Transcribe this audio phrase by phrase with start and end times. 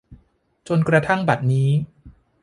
[0.67, 1.69] จนกระทั่งบัดนี้